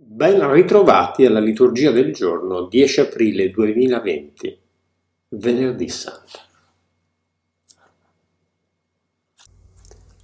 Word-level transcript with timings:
Ben 0.00 0.52
ritrovati 0.52 1.26
alla 1.26 1.40
liturgia 1.40 1.90
del 1.90 2.12
giorno 2.12 2.68
10 2.68 3.00
aprile 3.00 3.50
2020, 3.50 4.58
venerdì 5.30 5.88
santo. 5.88 6.38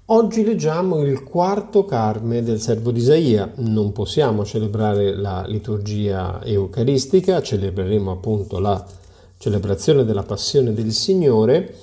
Oggi 0.05 0.45
leggiamo 0.45 1.03
il 1.03 1.25
quarto 1.25 1.85
carme 1.85 2.45
del 2.45 2.61
servo 2.61 2.93
di 2.93 3.01
Isaia. 3.01 3.51
Non 3.57 3.91
possiamo 3.91 4.45
celebrare 4.45 5.17
la 5.17 5.45
liturgia 5.45 6.41
eucaristica, 6.45 7.43
celebreremo 7.43 8.13
appunto 8.13 8.61
la 8.61 8.87
celebrazione 9.39 10.05
della 10.05 10.23
passione 10.23 10.73
del 10.73 10.93
Signore 10.93 11.75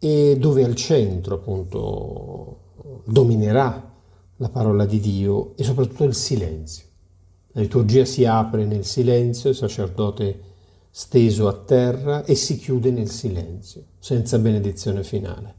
e 0.00 0.36
dove 0.36 0.64
al 0.64 0.74
centro 0.74 1.36
appunto 1.36 3.02
dominerà 3.04 3.94
la 4.38 4.48
parola 4.48 4.84
di 4.84 4.98
Dio 4.98 5.56
e 5.56 5.62
soprattutto 5.62 6.02
il 6.02 6.14
silenzio. 6.14 6.85
La 7.56 7.62
liturgia 7.62 8.04
si 8.04 8.26
apre 8.26 8.66
nel 8.66 8.84
silenzio, 8.84 9.48
il 9.48 9.56
sacerdote 9.56 10.40
steso 10.90 11.48
a 11.48 11.54
terra 11.54 12.22
e 12.24 12.34
si 12.34 12.58
chiude 12.58 12.90
nel 12.90 13.08
silenzio, 13.08 13.82
senza 13.98 14.38
benedizione 14.38 15.02
finale. 15.02 15.54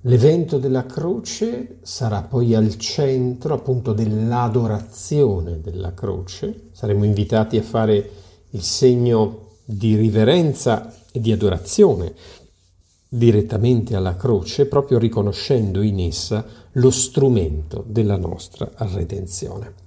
L'evento 0.00 0.58
della 0.58 0.86
croce 0.86 1.78
sarà 1.82 2.22
poi 2.22 2.56
al 2.56 2.76
centro 2.78 3.54
appunto 3.54 3.92
dell'adorazione 3.92 5.60
della 5.60 5.94
croce. 5.94 6.70
Saremo 6.72 7.04
invitati 7.04 7.56
a 7.56 7.62
fare 7.62 8.10
il 8.50 8.62
segno 8.62 9.50
di 9.64 9.94
riverenza 9.94 10.96
e 11.12 11.20
di 11.20 11.30
adorazione 11.30 12.12
direttamente 13.08 13.94
alla 13.94 14.16
croce, 14.16 14.66
proprio 14.66 14.98
riconoscendo 14.98 15.80
in 15.80 16.00
essa 16.00 16.44
lo 16.72 16.90
strumento 16.90 17.84
della 17.86 18.16
nostra 18.16 18.70
redenzione. 18.76 19.85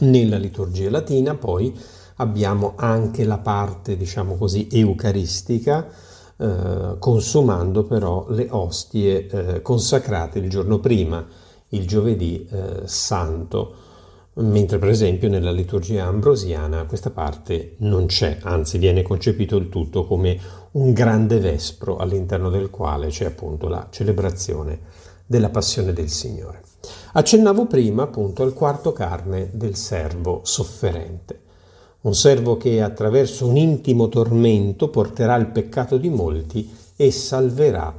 Nella 0.00 0.36
liturgia 0.36 0.90
latina 0.90 1.34
poi 1.34 1.76
abbiamo 2.16 2.74
anche 2.76 3.24
la 3.24 3.38
parte, 3.38 3.96
diciamo 3.96 4.36
così, 4.36 4.68
eucaristica, 4.70 5.88
eh, 6.36 6.96
consumando 6.98 7.84
però 7.84 8.26
le 8.28 8.46
ostie 8.50 9.26
eh, 9.26 9.62
consacrate 9.62 10.38
il 10.38 10.48
giorno 10.48 10.78
prima, 10.78 11.26
il 11.70 11.86
giovedì 11.86 12.46
eh, 12.48 12.82
santo, 12.84 13.74
mentre 14.34 14.78
per 14.78 14.88
esempio 14.88 15.28
nella 15.28 15.50
liturgia 15.50 16.04
ambrosiana 16.04 16.84
questa 16.84 17.10
parte 17.10 17.74
non 17.78 18.06
c'è, 18.06 18.38
anzi 18.42 18.78
viene 18.78 19.02
concepito 19.02 19.56
il 19.56 19.68
tutto 19.68 20.06
come 20.06 20.38
un 20.72 20.92
grande 20.92 21.40
vespro 21.40 21.96
all'interno 21.96 22.50
del 22.50 22.70
quale 22.70 23.08
c'è 23.08 23.24
appunto 23.24 23.66
la 23.66 23.88
celebrazione 23.90 24.78
della 25.26 25.48
passione 25.48 25.92
del 25.92 26.08
Signore. 26.08 26.67
Accennavo 27.18 27.66
prima 27.66 28.04
appunto 28.04 28.44
al 28.44 28.52
quarto 28.52 28.92
carne 28.92 29.50
del 29.52 29.74
servo 29.74 30.42
sofferente, 30.44 31.40
un 32.02 32.14
servo 32.14 32.56
che 32.56 32.80
attraverso 32.80 33.44
un 33.44 33.56
intimo 33.56 34.08
tormento 34.08 34.88
porterà 34.88 35.34
il 35.34 35.48
peccato 35.48 35.96
di 35.96 36.10
molti 36.10 36.72
e 36.94 37.10
salverà 37.10 37.92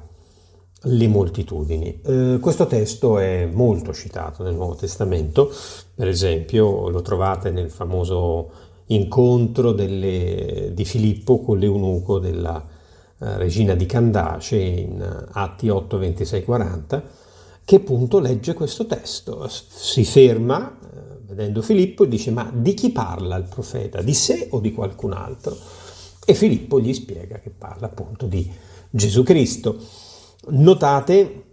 le 0.84 1.08
moltitudini. 1.10 2.00
Eh, 2.02 2.38
questo 2.40 2.66
testo 2.66 3.20
è 3.20 3.46
molto 3.46 3.92
citato 3.92 4.42
nel 4.42 4.56
Nuovo 4.56 4.76
Testamento, 4.76 5.52
per 5.94 6.08
esempio 6.08 6.88
lo 6.88 7.02
trovate 7.02 7.52
nel 7.52 7.70
famoso 7.70 8.50
incontro 8.86 9.74
delle, 9.74 10.72
di 10.74 10.86
Filippo 10.86 11.42
con 11.42 11.58
l'eunuco 11.58 12.20
della 12.20 12.66
eh, 13.20 13.38
regina 13.38 13.76
di 13.76 13.86
Candace 13.86 14.56
in 14.56 15.26
Atti 15.34 15.68
8, 15.68 15.98
26, 15.98 16.44
40, 16.46 17.04
che 17.70 17.76
appunto 17.76 18.18
legge 18.18 18.56
questo 18.56 18.88
testo, 18.88 19.48
si 19.48 20.04
ferma 20.04 20.76
eh, 20.82 21.20
vedendo 21.28 21.62
Filippo 21.62 22.04
e 22.04 22.08
dice 22.08 22.32
ma 22.32 22.52
di 22.52 22.74
chi 22.74 22.90
parla 22.90 23.36
il 23.36 23.46
profeta, 23.48 24.02
di 24.02 24.16
sé 24.16 24.48
o 24.50 24.60
di 24.60 24.74
qualcun 24.74 25.14
altro? 25.14 25.56
E 26.26 26.34
Filippo 26.34 26.82
gli 26.82 26.92
spiega 26.96 27.38
che 27.38 27.52
parla 27.52 27.86
appunto 27.86 28.26
di 28.26 28.52
Gesù 28.90 29.22
Cristo. 29.22 29.78
Notate 30.48 31.44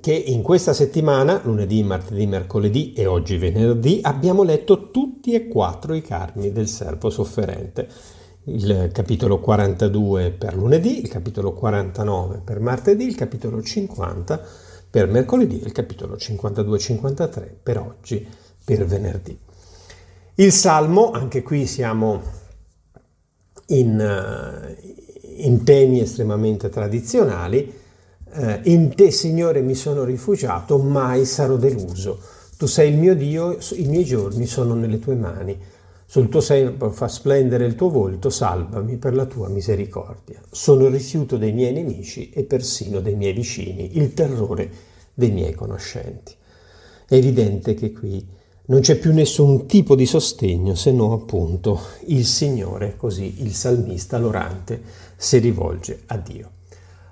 che 0.00 0.14
in 0.14 0.40
questa 0.40 0.72
settimana, 0.72 1.42
lunedì, 1.44 1.82
martedì, 1.82 2.26
mercoledì 2.26 2.94
e 2.94 3.04
oggi 3.04 3.36
venerdì, 3.36 3.98
abbiamo 4.00 4.44
letto 4.44 4.90
tutti 4.90 5.34
e 5.34 5.46
quattro 5.46 5.92
i 5.92 6.00
carmi 6.00 6.52
del 6.52 6.68
servo 6.68 7.10
sofferente. 7.10 7.86
Il 8.44 8.88
capitolo 8.94 9.40
42 9.40 10.30
per 10.30 10.56
lunedì, 10.56 11.02
il 11.02 11.08
capitolo 11.08 11.52
49 11.52 12.40
per 12.42 12.60
martedì, 12.60 13.04
il 13.04 13.14
capitolo 13.14 13.60
50 13.60 14.64
per 14.96 15.08
mercoledì 15.08 15.60
e 15.60 15.66
il 15.66 15.72
capitolo 15.72 16.14
52-53 16.14 17.50
per 17.62 17.76
oggi, 17.76 18.26
per 18.64 18.86
venerdì. 18.86 19.38
Il 20.36 20.52
Salmo, 20.52 21.10
anche 21.10 21.42
qui 21.42 21.66
siamo 21.66 22.22
in, 23.66 24.00
eh, 24.00 25.44
in 25.44 25.64
temi 25.64 26.00
estremamente 26.00 26.70
tradizionali, 26.70 27.70
eh, 28.32 28.60
in 28.64 28.94
te, 28.94 29.10
Signore, 29.10 29.60
mi 29.60 29.74
sono 29.74 30.02
rifugiato, 30.02 30.78
mai 30.78 31.26
sarò 31.26 31.56
deluso. 31.56 32.18
Tu 32.56 32.64
sei 32.64 32.90
il 32.90 32.96
mio 32.96 33.14
Dio, 33.14 33.58
i 33.72 33.84
miei 33.84 34.04
giorni 34.04 34.46
sono 34.46 34.72
nelle 34.72 34.98
tue 34.98 35.14
mani. 35.14 35.60
Sul 36.08 36.28
tuo 36.28 36.40
seno 36.40 36.90
fa 36.92 37.08
splendere 37.08 37.66
il 37.66 37.74
tuo 37.74 37.90
volto, 37.90 38.30
salvami 38.30 38.96
per 38.96 39.12
la 39.14 39.26
tua 39.26 39.48
misericordia. 39.48 40.40
Sono 40.50 40.86
rifiuto 40.86 41.36
dei 41.36 41.52
miei 41.52 41.72
nemici 41.72 42.30
e 42.30 42.44
persino 42.44 43.00
dei 43.00 43.16
miei 43.16 43.32
vicini, 43.32 43.98
il 43.98 44.14
terrore 44.14 44.70
dei 45.12 45.32
miei 45.32 45.52
conoscenti. 45.52 46.32
È 47.08 47.14
evidente 47.14 47.74
che 47.74 47.92
qui 47.92 48.24
non 48.66 48.80
c'è 48.80 48.98
più 48.98 49.12
nessun 49.12 49.66
tipo 49.66 49.96
di 49.96 50.06
sostegno 50.06 50.76
se 50.76 50.92
no 50.92 51.12
appunto 51.12 51.80
il 52.06 52.24
Signore, 52.24 52.96
così 52.96 53.42
il 53.42 53.52
salmista 53.52 54.16
l'orante 54.16 54.80
si 55.16 55.38
rivolge 55.38 56.02
a 56.06 56.16
Dio. 56.18 56.50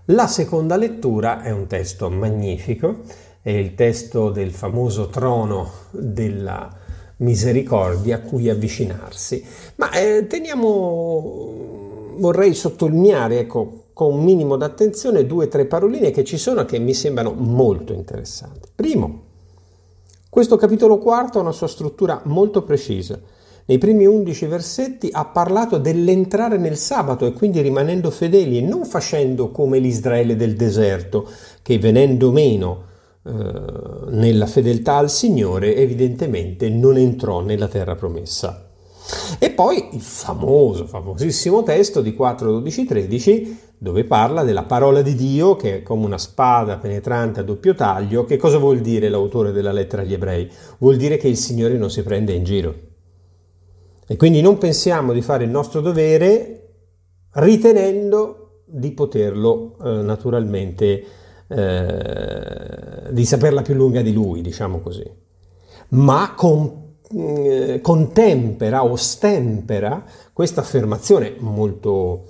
La 0.07 0.29
seconda 0.29 0.77
lettura 0.77 1.43
è 1.43 1.51
un 1.51 1.67
testo 1.67 2.11
magnifico, 2.11 3.01
è 3.43 3.51
il 3.51 3.75
testo 3.75 4.31
del 4.31 4.53
famoso 4.53 5.09
trono 5.09 5.71
della 5.91 6.83
misericordia 7.25 8.17
a 8.17 8.21
cui 8.21 8.49
avvicinarsi. 8.49 9.45
Ma 9.77 9.91
eh, 9.91 10.27
teniamo, 10.29 12.13
vorrei 12.19 12.55
sottolineare, 12.55 13.41
ecco, 13.41 13.87
con 13.93 14.13
un 14.13 14.23
minimo 14.25 14.57
d'attenzione 14.57 15.27
due 15.27 15.47
o 15.47 15.49
tre 15.49 15.65
paroline 15.67 16.11
che 16.11 16.23
ci 16.23 16.37
sono 16.37 16.65
che 16.65 16.79
mi 16.79 16.95
sembrano 16.95 17.33
molto 17.33 17.93
interessanti. 17.93 18.69
Primo, 18.75 19.23
questo 20.29 20.57
capitolo 20.57 20.99
quarto 20.99 21.39
ha 21.39 21.43
una 21.43 21.53
sua 21.53 21.69
struttura 21.69 22.21
molto 22.25 22.63
precisa. 22.63 23.19
Nei 23.67 23.79
primi 23.79 24.05
undici 24.05 24.45
versetti 24.45 25.09
ha 25.11 25.25
parlato 25.25 25.79
dell'entrare 25.79 26.59
nel 26.59 26.77
sabato 26.77 27.25
e 27.25 27.33
quindi 27.33 27.63
rimanendo 27.63 28.11
fedeli 28.11 28.59
e 28.59 28.61
non 28.61 28.85
facendo 28.85 29.51
come 29.51 29.79
l'Israele 29.79 30.37
del 30.37 30.55
deserto, 30.55 31.27
che 31.63 31.79
venendo 31.79 32.31
meno 32.31 32.93
nella 33.25 34.47
fedeltà 34.47 34.97
al 34.97 35.11
Signore 35.11 35.77
evidentemente 35.77 36.69
non 36.69 36.97
entrò 36.97 37.41
nella 37.41 37.69
terra 37.69 37.95
promessa. 37.95 38.69
E 39.39 39.51
poi 39.51 39.89
il 39.93 40.01
famoso, 40.01 40.87
famosissimo 40.87 41.63
testo 41.63 42.01
di 42.01 42.15
4, 42.15 42.51
12, 42.51 42.85
13 42.85 43.59
dove 43.77 44.05
parla 44.05 44.45
della 44.45 44.63
parola 44.63 45.03
di 45.03 45.15
Dio 45.15 45.57
che 45.57 45.77
è 45.77 45.83
come 45.83 46.07
una 46.07 46.17
spada 46.17 46.79
penetrante 46.79 47.41
a 47.41 47.43
doppio 47.43 47.75
taglio. 47.75 48.25
Che 48.25 48.39
cosa 48.39 48.57
vuol 48.57 48.81
dire 48.81 49.11
l'autore 49.11 49.53
della 49.53 49.73
lettera 49.73 50.03
agli 50.03 50.15
ebrei? 50.15 50.51
Vuol 50.79 50.97
dire 50.97 51.19
che 51.19 51.29
il 51.29 51.37
Signore 51.37 51.77
non 51.77 51.91
si 51.91 52.03
prende 52.03 52.33
in 52.33 52.45
giro. 52.45 52.75
E 54.07 54.17
quindi 54.17 54.41
non 54.41 54.59
pensiamo 54.59 55.13
di 55.13 55.23
fare 55.23 55.45
il 55.45 55.51
nostro 55.51 55.81
dovere 55.81 56.61
ritenendo 57.33 58.63
di 58.67 58.93
poterlo 58.93 59.77
eh, 59.83 60.03
naturalmente, 60.03 61.05
eh, 61.49 62.94
di 63.11 63.25
saperla 63.25 63.63
più 63.63 63.75
lunga 63.75 64.03
di 64.03 64.13
lui, 64.13 64.41
diciamo 64.41 64.81
così, 64.81 65.09
ma 65.91 66.35
con, 66.35 66.97
eh, 67.11 67.81
contempera 67.83 68.85
o 68.85 68.97
stempera 68.97 70.05
questa 70.33 70.61
affermazione 70.61 71.35
molto, 71.39 72.25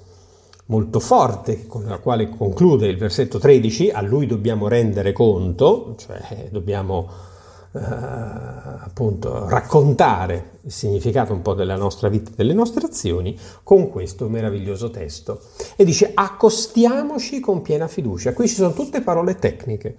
molto 0.66 1.00
forte 1.00 1.66
con 1.66 1.84
la 1.84 1.98
quale 1.98 2.28
conclude 2.28 2.86
il 2.86 2.98
versetto 2.98 3.38
13, 3.38 3.90
a 3.90 4.00
lui 4.00 4.26
dobbiamo 4.26 4.68
rendere 4.68 5.12
conto, 5.12 5.94
cioè 5.98 6.48
dobbiamo 6.50 7.32
eh, 7.74 7.80
appunto 7.80 9.48
raccontare 9.48 10.50
il 10.62 10.70
significato 10.70 11.32
un 11.32 11.42
po' 11.42 11.54
della 11.54 11.74
nostra 11.74 12.08
vita 12.08 12.30
e 12.30 12.34
delle 12.36 12.52
nostre 12.52 12.86
azioni 12.86 13.36
con 13.64 13.90
questo 13.90 14.28
meraviglioso 14.28 14.90
testo. 14.90 15.40
E 15.74 15.84
dice 15.84 16.12
accostiamoci 16.14 17.40
con 17.40 17.62
piena 17.62 17.88
fiducia. 17.88 18.32
Qui 18.32 18.46
ci 18.46 18.54
sono 18.54 18.72
tutte 18.72 19.00
parole 19.00 19.34
tecniche. 19.34 19.96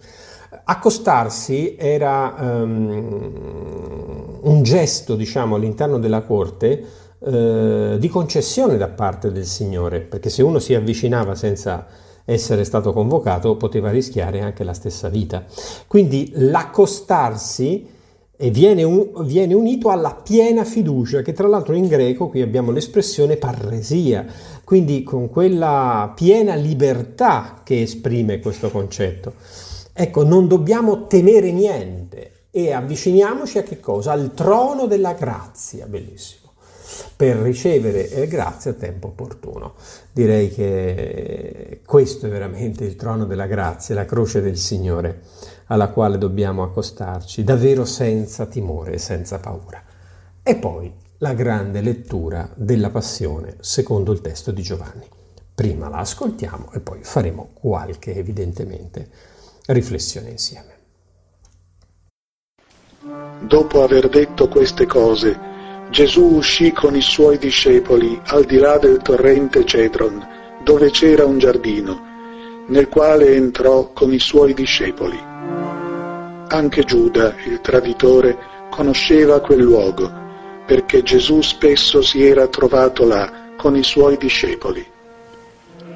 Accostarsi 0.63 1.75
era 1.77 2.35
um, 2.39 4.39
un 4.41 4.63
gesto, 4.63 5.17
diciamo, 5.17 5.55
all'interno 5.55 5.99
della 5.99 6.21
corte 6.21 6.81
uh, 7.19 7.97
di 7.97 8.07
concessione 8.07 8.77
da 8.77 8.87
parte 8.87 9.33
del 9.33 9.45
Signore, 9.45 9.99
perché 9.99 10.29
se 10.29 10.43
uno 10.43 10.59
si 10.59 10.73
avvicinava 10.73 11.35
senza 11.35 11.85
essere 12.25 12.63
stato 12.63 12.91
convocato 12.91 13.55
poteva 13.55 13.91
rischiare 13.91 14.41
anche 14.41 14.63
la 14.63 14.73
stessa 14.73 15.09
vita. 15.09 15.45
Quindi 15.87 16.31
l'accostarsi 16.33 17.93
e 18.37 18.49
viene, 18.49 18.83
un, 18.83 19.11
viene, 19.23 19.53
unito 19.53 19.89
alla 19.89 20.13
piena 20.13 20.65
fiducia, 20.65 21.21
che 21.21 21.31
tra 21.31 21.47
l'altro 21.47 21.73
in 21.73 21.87
greco 21.87 22.27
qui 22.27 22.41
abbiamo 22.41 22.71
l'espressione 22.71 23.37
parresia, 23.37 24.25
quindi 24.63 25.03
con 25.03 25.29
quella 25.29 26.11
piena 26.13 26.55
libertà 26.55 27.61
che 27.63 27.81
esprime 27.81 28.39
questo 28.39 28.69
concetto. 28.69 29.33
Ecco, 29.93 30.25
non 30.25 30.47
dobbiamo 30.47 31.07
temere 31.07 31.51
niente 31.51 32.47
e 32.51 32.73
avviciniamoci 32.73 33.57
a 33.57 33.63
che 33.63 33.79
cosa? 33.79 34.11
Al 34.11 34.33
trono 34.33 34.87
della 34.87 35.13
grazia, 35.13 35.85
bellissimo 35.85 36.44
per 37.15 37.37
ricevere 37.37 38.27
grazie 38.27 38.71
a 38.71 38.73
tempo 38.73 39.07
opportuno. 39.07 39.75
Direi 40.11 40.49
che 40.49 41.81
questo 41.85 42.27
è 42.27 42.29
veramente 42.29 42.83
il 42.83 42.95
trono 42.95 43.25
della 43.25 43.47
grazia, 43.47 43.95
la 43.95 44.05
croce 44.05 44.41
del 44.41 44.57
Signore 44.57 45.21
alla 45.67 45.89
quale 45.89 46.17
dobbiamo 46.17 46.63
accostarci, 46.63 47.43
davvero 47.43 47.85
senza 47.85 48.45
timore 48.45 48.93
e 48.93 48.97
senza 48.97 49.39
paura. 49.39 49.83
E 50.43 50.55
poi 50.57 50.93
la 51.19 51.33
grande 51.33 51.81
lettura 51.81 52.49
della 52.55 52.89
passione 52.89 53.55
secondo 53.61 54.11
il 54.11 54.21
testo 54.21 54.51
di 54.51 54.61
Giovanni. 54.61 55.07
Prima 55.55 55.87
la 55.89 55.99
ascoltiamo 55.99 56.71
e 56.73 56.81
poi 56.81 56.99
faremo 57.01 57.51
qualche, 57.53 58.13
evidentemente, 58.13 59.09
riflessione 59.67 60.29
insieme. 60.29 60.73
Dopo 63.41 63.83
aver 63.83 64.09
detto 64.09 64.47
queste 64.49 64.85
cose, 64.85 65.53
Gesù 65.89 66.35
uscì 66.35 66.71
con 66.71 66.95
i 66.95 67.01
suoi 67.01 67.37
discepoli 67.37 68.19
al 68.25 68.43
di 68.45 68.57
là 68.57 68.77
del 68.77 69.01
torrente 69.01 69.65
Cedron, 69.65 70.25
dove 70.63 70.89
c'era 70.89 71.25
un 71.25 71.37
giardino, 71.37 72.01
nel 72.67 72.89
quale 72.89 73.35
entrò 73.35 73.91
con 73.93 74.11
i 74.11 74.19
suoi 74.19 74.53
discepoli. 74.53 75.17
Anche 76.47 76.83
Giuda, 76.83 77.35
il 77.45 77.61
traditore, 77.61 78.37
conosceva 78.69 79.39
quel 79.41 79.61
luogo, 79.61 80.11
perché 80.65 81.03
Gesù 81.03 81.41
spesso 81.41 82.01
si 82.01 82.25
era 82.25 82.47
trovato 82.47 83.05
là 83.05 83.53
con 83.55 83.75
i 83.75 83.83
suoi 83.83 84.17
discepoli. 84.17 84.85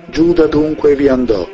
Giuda 0.09 0.45
dunque 0.45 0.95
vi 0.95 1.07
andò, 1.07 1.47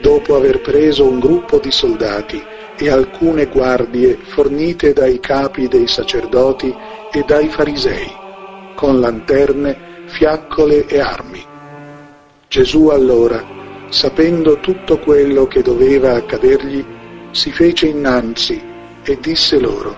dopo 0.00 0.36
aver 0.36 0.60
preso 0.60 1.08
un 1.08 1.20
gruppo 1.20 1.58
di 1.58 1.70
soldati 1.70 2.42
e 2.76 2.90
alcune 2.90 3.46
guardie 3.46 4.18
fornite 4.20 4.92
dai 4.92 5.18
capi 5.20 5.68
dei 5.68 5.88
sacerdoti 5.88 6.74
e 7.12 7.24
dai 7.26 7.48
farisei, 7.48 8.10
con 8.74 9.00
lanterne, 9.00 10.04
fiaccole 10.06 10.86
e 10.86 11.00
armi. 11.00 11.44
Gesù 12.48 12.88
allora, 12.88 13.44
sapendo 13.88 14.58
tutto 14.60 14.98
quello 14.98 15.46
che 15.46 15.62
doveva 15.62 16.14
accadergli, 16.14 16.84
si 17.30 17.52
fece 17.52 17.86
innanzi 17.86 18.60
e 19.02 19.18
disse 19.20 19.58
loro, 19.58 19.96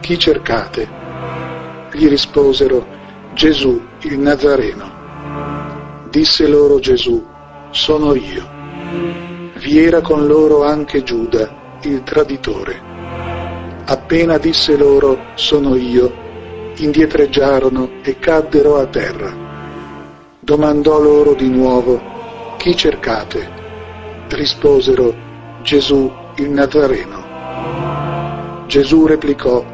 Chi 0.00 0.18
cercate? 0.18 0.88
Gli 1.92 2.08
risposero, 2.08 2.86
Gesù 3.34 3.80
il 4.00 4.18
Nazareno. 4.18 6.04
Disse 6.10 6.46
loro 6.46 6.78
Gesù, 6.78 7.24
Sono 7.70 8.14
io. 8.14 8.48
Vi 9.58 9.78
era 9.78 10.00
con 10.00 10.26
loro 10.26 10.64
anche 10.64 11.02
Giuda, 11.02 11.78
il 11.82 12.02
traditore. 12.02 12.80
Appena 13.86 14.38
disse 14.38 14.76
loro, 14.76 15.18
Sono 15.34 15.76
io, 15.76 16.24
indietreggiarono 16.76 17.90
e 18.02 18.18
caddero 18.18 18.78
a 18.78 18.86
terra. 18.86 19.44
Domandò 20.40 21.00
loro 21.00 21.34
di 21.34 21.48
nuovo, 21.48 22.54
chi 22.56 22.76
cercate? 22.76 23.48
Risposero, 24.28 25.14
Gesù 25.62 26.10
il 26.36 26.50
Nazareno. 26.50 28.64
Gesù 28.66 29.06
replicò, 29.06 29.64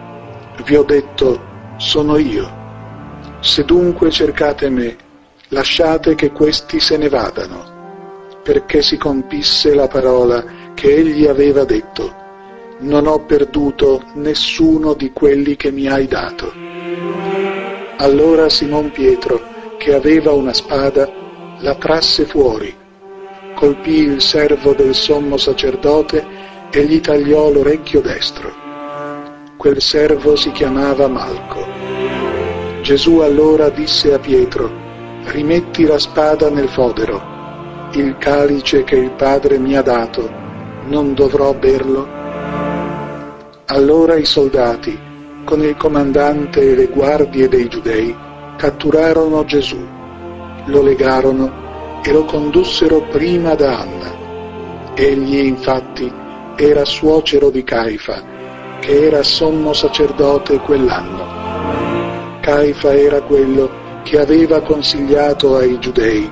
vi 0.64 0.76
ho 0.76 0.82
detto, 0.82 1.50
sono 1.76 2.18
io. 2.18 2.60
Se 3.40 3.64
dunque 3.64 4.10
cercate 4.10 4.68
me, 4.68 4.96
lasciate 5.48 6.14
che 6.14 6.30
questi 6.30 6.80
se 6.80 6.96
ne 6.96 7.08
vadano, 7.08 8.30
perché 8.42 8.82
si 8.82 8.96
compisse 8.96 9.74
la 9.74 9.88
parola 9.88 10.44
che 10.74 10.94
egli 10.94 11.26
aveva 11.26 11.64
detto, 11.64 12.20
non 12.78 13.06
ho 13.06 13.24
perduto 13.24 14.02
nessuno 14.14 14.94
di 14.94 15.12
quelli 15.12 15.56
che 15.56 15.70
mi 15.70 15.88
hai 15.88 16.06
dato. 16.06 16.71
Allora 18.02 18.48
Simon 18.48 18.90
Pietro, 18.90 19.40
che 19.78 19.94
aveva 19.94 20.32
una 20.32 20.52
spada, 20.52 21.08
la 21.60 21.76
trasse 21.76 22.24
fuori, 22.24 22.74
colpì 23.54 23.94
il 24.02 24.20
servo 24.20 24.74
del 24.74 24.92
sommo 24.92 25.36
sacerdote 25.36 26.26
e 26.72 26.84
gli 26.84 27.00
tagliò 27.00 27.48
l'orecchio 27.48 28.00
destro. 28.00 28.52
Quel 29.56 29.80
servo 29.80 30.34
si 30.34 30.50
chiamava 30.50 31.06
Malco. 31.06 31.64
Gesù 32.82 33.18
allora 33.18 33.68
disse 33.68 34.12
a 34.12 34.18
Pietro, 34.18 34.68
rimetti 35.26 35.84
la 35.84 36.00
spada 36.00 36.50
nel 36.50 36.70
fodero, 36.70 37.22
il 37.92 38.16
calice 38.18 38.82
che 38.82 38.96
il 38.96 39.12
Padre 39.12 39.58
mi 39.60 39.76
ha 39.76 39.82
dato, 39.82 40.28
non 40.86 41.14
dovrò 41.14 41.54
berlo? 41.54 42.08
Allora 43.66 44.16
i 44.16 44.24
soldati, 44.24 45.10
con 45.44 45.60
il 45.62 45.76
comandante 45.76 46.60
e 46.60 46.74
le 46.74 46.86
guardie 46.86 47.48
dei 47.48 47.68
giudei, 47.68 48.14
catturarono 48.56 49.44
Gesù, 49.44 49.78
lo 50.66 50.82
legarono 50.82 52.00
e 52.02 52.12
lo 52.12 52.24
condussero 52.24 53.02
prima 53.10 53.54
da 53.54 53.80
Anna. 53.80 54.92
Egli 54.94 55.44
infatti 55.44 56.10
era 56.56 56.84
suocero 56.84 57.50
di 57.50 57.64
Caifa, 57.64 58.22
che 58.80 59.06
era 59.06 59.22
sommo 59.22 59.72
sacerdote 59.72 60.58
quell'anno. 60.58 62.40
Caifa 62.40 62.94
era 62.94 63.20
quello 63.22 63.70
che 64.02 64.18
aveva 64.18 64.60
consigliato 64.60 65.56
ai 65.56 65.78
giudei, 65.78 66.30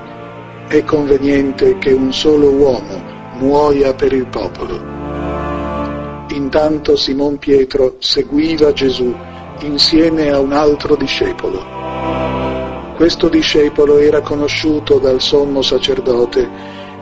è 0.68 0.84
conveniente 0.84 1.78
che 1.78 1.92
un 1.92 2.12
solo 2.12 2.50
uomo 2.50 3.08
muoia 3.38 3.94
per 3.94 4.12
il 4.12 4.26
popolo 4.26 4.99
Intanto 6.52 6.96
Simon 6.96 7.38
Pietro 7.38 7.94
seguiva 8.00 8.72
Gesù 8.72 9.14
insieme 9.60 10.32
a 10.32 10.40
un 10.40 10.52
altro 10.52 10.96
discepolo. 10.96 11.64
Questo 12.96 13.28
discepolo 13.28 13.98
era 13.98 14.20
conosciuto 14.20 14.98
dal 14.98 15.20
sommo 15.20 15.62
sacerdote 15.62 16.48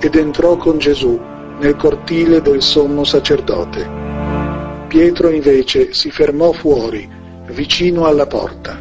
ed 0.01 0.17
entrò 0.17 0.59
con 0.59 0.77
Gesù 0.77 1.19
nel 1.61 1.77
cortile 1.77 2.43
del 2.43 2.61
sommo 2.61 3.05
sacerdote. 3.05 3.89
Pietro 4.87 5.31
invece 5.31 5.95
si 5.95 6.11
fermò 6.11 6.53
fuori, 6.53 7.09
vicino 7.47 8.05
alla 8.05 8.27
porta. 8.27 8.79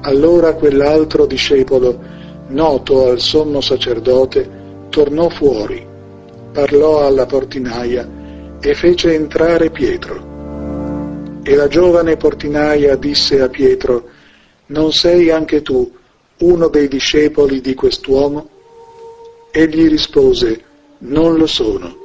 Allora 0.00 0.54
quell'altro 0.54 1.26
discepolo, 1.26 1.98
noto 2.46 3.10
al 3.10 3.20
sommo 3.20 3.60
sacerdote, 3.60 4.86
tornò 4.88 5.28
fuori, 5.28 5.86
parlò 6.50 7.06
alla 7.06 7.26
portinaia 7.26 8.19
e 8.60 8.74
fece 8.74 9.14
entrare 9.14 9.70
Pietro. 9.70 11.40
E 11.42 11.54
la 11.54 11.68
giovane 11.68 12.16
portinaia 12.16 12.96
disse 12.96 13.40
a 13.40 13.48
Pietro, 13.48 14.08
non 14.66 14.92
sei 14.92 15.30
anche 15.30 15.62
tu 15.62 15.90
uno 16.38 16.68
dei 16.68 16.88
discepoli 16.88 17.60
di 17.60 17.74
quest'uomo? 17.74 18.48
Egli 19.50 19.88
rispose, 19.88 20.64
non 20.98 21.36
lo 21.36 21.46
sono. 21.46 21.96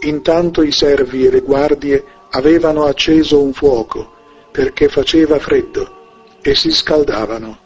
Intanto 0.00 0.62
i 0.62 0.72
servi 0.72 1.26
e 1.26 1.30
le 1.30 1.40
guardie 1.40 2.04
avevano 2.30 2.84
acceso 2.84 3.42
un 3.42 3.52
fuoco 3.52 4.12
perché 4.52 4.88
faceva 4.88 5.38
freddo 5.38 6.38
e 6.42 6.54
si 6.54 6.70
scaldavano. 6.70 7.58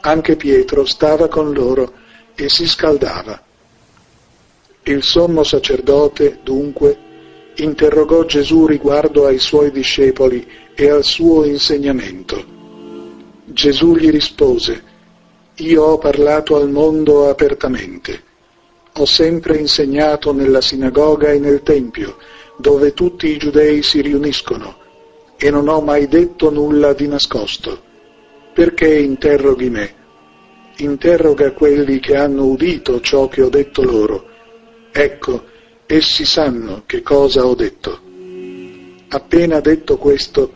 Anche 0.00 0.36
Pietro 0.36 0.84
stava 0.84 1.28
con 1.28 1.52
loro 1.52 1.92
e 2.34 2.48
si 2.48 2.66
scaldava. 2.66 3.45
Il 4.88 5.02
sommo 5.02 5.42
sacerdote, 5.42 6.38
dunque, 6.44 6.96
interrogò 7.56 8.24
Gesù 8.24 8.66
riguardo 8.66 9.26
ai 9.26 9.38
suoi 9.38 9.72
discepoli 9.72 10.46
e 10.76 10.88
al 10.88 11.02
suo 11.02 11.42
insegnamento. 11.44 12.44
Gesù 13.46 13.96
gli 13.96 14.08
rispose, 14.10 14.80
Io 15.56 15.82
ho 15.82 15.98
parlato 15.98 16.54
al 16.54 16.70
mondo 16.70 17.28
apertamente. 17.28 18.22
Ho 18.98 19.06
sempre 19.06 19.56
insegnato 19.56 20.32
nella 20.32 20.60
sinagoga 20.60 21.32
e 21.32 21.40
nel 21.40 21.64
Tempio, 21.64 22.18
dove 22.56 22.92
tutti 22.92 23.26
i 23.26 23.38
giudei 23.38 23.82
si 23.82 24.00
riuniscono, 24.00 24.76
e 25.36 25.50
non 25.50 25.66
ho 25.66 25.80
mai 25.80 26.06
detto 26.06 26.48
nulla 26.48 26.92
di 26.92 27.08
nascosto. 27.08 27.76
Perché 28.54 28.98
interroghi 28.98 29.68
me? 29.68 29.94
Interroga 30.76 31.50
quelli 31.50 31.98
che 31.98 32.14
hanno 32.14 32.44
udito 32.44 33.00
ciò 33.00 33.26
che 33.26 33.42
ho 33.42 33.48
detto 33.48 33.82
loro 33.82 34.34
Ecco, 34.98 35.44
essi 35.84 36.24
sanno 36.24 36.84
che 36.86 37.02
cosa 37.02 37.44
ho 37.44 37.54
detto. 37.54 38.00
Appena 39.08 39.60
detto 39.60 39.98
questo, 39.98 40.50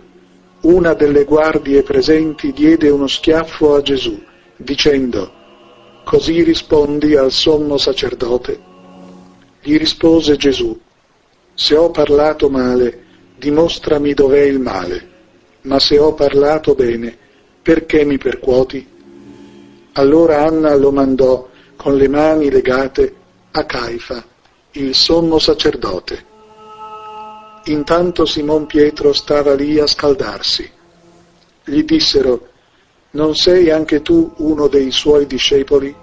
una 0.63 0.95
delle 0.95 1.25
guardie 1.25 1.83
presenti 1.83 2.51
diede 2.51 2.89
uno 2.89 3.07
schiaffo 3.07 3.75
a 3.75 3.83
Gesù, 3.83 4.19
dicendo, 4.57 5.31
Così 6.05 6.43
rispondi 6.43 7.17
al 7.17 7.31
sommo 7.33 7.77
sacerdote? 7.77 8.59
Gli 9.61 9.77
rispose 9.77 10.37
Gesù, 10.37 10.75
Se 11.53 11.77
ho 11.77 11.91
parlato 11.91 12.49
male, 12.49 13.05
dimostrami 13.37 14.15
dov'è 14.15 14.41
il 14.41 14.59
male, 14.59 15.09
ma 15.63 15.79
se 15.79 15.99
ho 15.99 16.15
parlato 16.15 16.75
bene, 16.75 17.15
perché 17.61 18.07
mi 18.07 18.17
percuoti? 18.17 18.89
Allora 19.93 20.47
Anna 20.47 20.75
lo 20.77 20.93
mandò 20.93 21.47
con 21.77 21.95
le 21.97 22.09
mani 22.09 22.51
legate 22.51 23.15
a 23.51 23.65
Caifa, 23.67 24.30
il 24.73 24.95
sommo 24.95 25.39
sacerdote. 25.39 26.25
Intanto 27.65 28.25
Simon 28.25 28.67
Pietro 28.67 29.13
stava 29.13 29.55
lì 29.55 29.79
a 29.79 29.87
scaldarsi. 29.87 30.71
Gli 31.65 31.83
dissero, 31.83 32.49
non 33.13 33.35
sei 33.35 33.71
anche 33.71 34.01
tu 34.03 34.33
uno 34.37 34.69
dei 34.69 34.91
suoi 34.93 35.27
discepoli? 35.27 35.95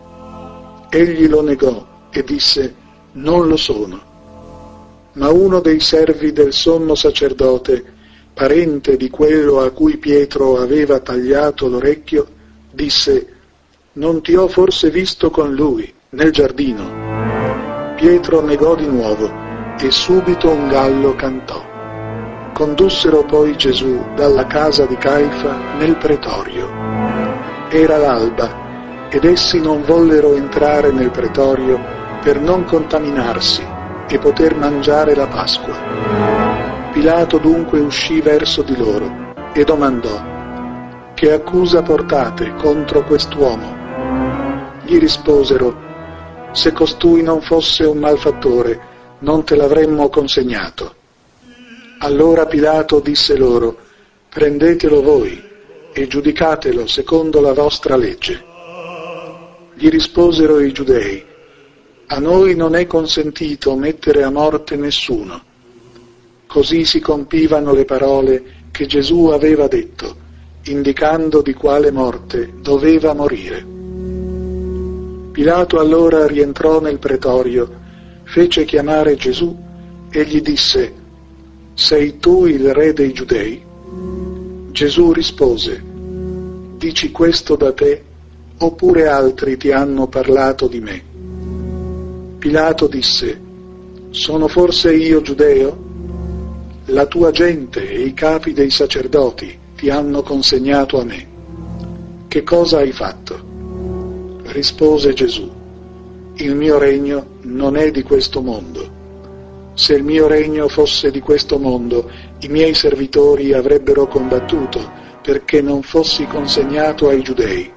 Egli 0.89 1.27
lo 1.27 1.41
negò 1.41 1.85
e 2.11 2.23
disse, 2.23 2.75
non 3.13 3.47
lo 3.47 3.55
sono. 3.55 4.01
Ma 5.13 5.29
uno 5.29 5.61
dei 5.61 5.79
servi 5.79 6.31
del 6.33 6.53
sommo 6.53 6.93
sacerdote, 6.93 7.83
parente 8.33 8.97
di 8.97 9.09
quello 9.09 9.61
a 9.61 9.71
cui 9.71 9.97
Pietro 9.97 10.57
aveva 10.57 10.99
tagliato 10.99 11.67
l'orecchio, 11.67 12.27
disse, 12.71 13.35
non 13.93 14.21
ti 14.21 14.35
ho 14.35 14.47
forse 14.47 14.91
visto 14.91 15.31
con 15.31 15.53
lui, 15.55 15.91
nel 16.09 16.31
giardino? 16.31 17.36
Pietro 17.97 18.41
negò 18.41 18.75
di 18.75 18.85
nuovo 18.85 19.27
e 19.79 19.89
subito 19.89 20.51
un 20.51 20.67
gallo 20.67 21.15
cantò. 21.15 21.65
Condussero 22.53 23.23
poi 23.23 23.57
Gesù 23.57 24.05
dalla 24.13 24.45
casa 24.45 24.85
di 24.85 24.95
Caifa 24.97 25.57
nel 25.79 25.95
pretorio. 25.95 26.69
Era 27.69 27.97
l'alba 27.97 29.09
ed 29.09 29.23
essi 29.23 29.59
non 29.59 29.81
vollero 29.81 30.35
entrare 30.35 30.91
nel 30.91 31.09
pretorio 31.09 31.79
per 32.21 32.39
non 32.39 32.65
contaminarsi 32.65 33.65
e 34.07 34.19
poter 34.19 34.55
mangiare 34.55 35.15
la 35.15 35.25
Pasqua. 35.25 35.73
Pilato 36.91 37.39
dunque 37.39 37.79
uscì 37.79 38.21
verso 38.21 38.61
di 38.61 38.77
loro 38.77 39.33
e 39.53 39.63
domandò, 39.63 40.21
che 41.15 41.31
accusa 41.31 41.81
portate 41.81 42.53
contro 42.57 43.03
quest'uomo? 43.03 43.75
Gli 44.83 44.99
risposero, 44.99 45.86
se 46.51 46.71
costui 46.71 47.21
non 47.21 47.41
fosse 47.41 47.83
un 47.83 47.97
malfattore, 47.97 48.79
non 49.19 49.43
te 49.43 49.55
l'avremmo 49.55 50.09
consegnato. 50.09 50.95
Allora 51.99 52.45
Pilato 52.45 52.99
disse 52.99 53.35
loro, 53.35 53.77
prendetelo 54.29 55.01
voi 55.01 55.43
e 55.91 56.07
giudicatelo 56.07 56.85
secondo 56.85 57.41
la 57.41 57.53
vostra 57.53 57.95
legge. 57.95 58.43
Gli 59.73 59.89
risposero 59.89 60.59
i 60.59 60.71
giudei, 60.71 61.23
a 62.07 62.19
noi 62.19 62.55
non 62.55 62.75
è 62.75 62.85
consentito 62.87 63.75
mettere 63.75 64.23
a 64.23 64.29
morte 64.29 64.75
nessuno. 64.75 65.41
Così 66.45 66.85
si 66.85 66.99
compivano 66.99 67.73
le 67.73 67.85
parole 67.85 68.43
che 68.71 68.85
Gesù 68.85 69.25
aveva 69.27 69.67
detto, 69.67 70.15
indicando 70.63 71.41
di 71.41 71.53
quale 71.53 71.91
morte 71.91 72.53
doveva 72.61 73.13
morire. 73.13 73.76
Pilato 75.37 75.77
allora 75.77 76.25
rientrò 76.25 76.81
nel 76.81 76.97
pretorio, 76.97 77.69
fece 78.23 78.65
chiamare 78.65 79.15
Gesù 79.17 79.55
e 80.09 80.25
gli 80.25 80.41
disse, 80.41 80.91
Sei 81.75 82.17
tu 82.17 82.47
il 82.47 82.73
re 82.73 82.91
dei 82.91 83.13
giudei? 83.13 83.63
Gesù 84.71 85.11
rispose, 85.11 85.79
Dici 86.77 87.11
questo 87.11 87.55
da 87.55 87.71
te 87.71 88.03
oppure 88.57 89.05
altri 89.05 89.57
ti 89.57 89.71
hanno 89.71 90.07
parlato 90.07 90.67
di 90.67 90.79
me? 90.79 91.03
Pilato 92.39 92.87
disse, 92.87 93.39
sono 94.09 94.47
forse 94.47 94.95
io 94.95 95.21
giudeo? 95.21 95.77
La 96.85 97.05
tua 97.05 97.29
gente 97.29 97.87
e 97.87 98.01
i 98.01 98.15
capi 98.15 98.53
dei 98.53 98.71
sacerdoti 98.71 99.55
ti 99.75 99.91
hanno 99.91 100.23
consegnato 100.23 100.99
a 100.99 101.03
me. 101.03 101.27
Che 102.27 102.41
cosa 102.41 102.79
hai 102.79 102.91
fatto? 102.91 103.46
Rispose 104.57 105.13
Gesù, 105.13 105.47
il 106.33 106.55
mio 106.55 106.79
regno 106.79 107.37
non 107.41 107.77
è 107.77 107.91
di 107.91 108.01
questo 108.01 108.41
mondo. 108.41 108.89
Se 109.75 109.93
il 109.93 110.03
mio 110.03 110.25
regno 110.25 110.67
fosse 110.67 111.11
di 111.11 111.19
questo 111.19 111.59
mondo, 111.59 112.09
i 112.39 112.47
miei 112.47 112.73
servitori 112.73 113.53
avrebbero 113.53 114.07
combattuto 114.07 114.81
perché 115.21 115.61
non 115.61 115.83
fossi 115.83 116.25
consegnato 116.25 117.07
ai 117.07 117.21
giudei 117.21 117.71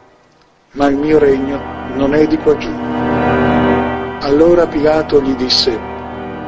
ma 0.70 0.86
il 0.86 0.96
mio 0.96 1.18
regno 1.18 1.60
non 1.96 2.14
è 2.14 2.26
di 2.26 2.38
qua 2.38 2.56
giù. 2.56 2.70
Allora 2.70 4.66
Pilato 4.66 5.20
gli 5.20 5.34
disse, 5.34 5.78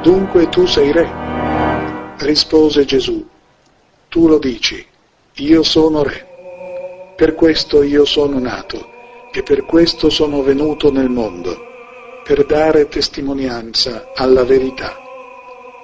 dunque 0.01 0.49
tu 0.49 0.65
sei 0.65 0.93
re? 0.93 1.13
Rispose 2.21 2.87
Gesù, 2.87 3.23
tu 4.09 4.29
lo 4.29 4.39
dici, 4.39 4.83
io 5.35 5.63
sono 5.63 6.03
re. 6.03 6.27
Per 7.17 7.35
questo 7.35 7.83
io 7.83 8.07
sono 8.07 8.39
nato 8.39 8.92
e 9.33 9.43
per 9.43 9.65
questo 9.65 10.11
sono 10.11 10.43
venuto 10.43 10.93
nel 10.93 11.09
mondo, 11.09 11.57
per 12.23 12.45
dare 12.45 12.89
testimonianza 12.89 14.13
alla 14.15 14.45
verità. 14.45 14.95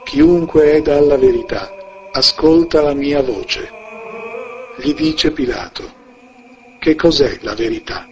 Chiunque 0.04 0.72
è 0.72 0.82
dalla 0.82 1.16
verità, 1.16 1.70
ascolta 2.12 2.82
la 2.82 2.92
mia 2.92 3.22
voce. 3.22 3.70
Gli 4.76 4.92
dice 4.92 5.30
Pilato, 5.32 5.82
che 6.78 6.94
cos'è 6.94 7.38
la 7.40 7.54
verità? 7.54 8.06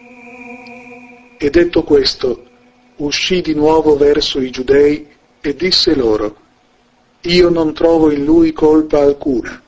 E 1.38 1.50
detto 1.50 1.82
questo, 1.82 2.44
uscì 2.96 3.42
di 3.42 3.54
nuovo 3.54 3.96
verso 3.96 4.40
i 4.40 4.50
giudei 4.50 5.06
e 5.40 5.54
disse 5.54 5.94
loro, 5.94 6.36
io 7.22 7.50
non 7.50 7.74
trovo 7.74 8.10
in 8.10 8.24
lui 8.24 8.52
colpa 8.52 9.00
alcuna. 9.00 9.60